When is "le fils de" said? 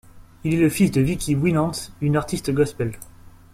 0.59-0.99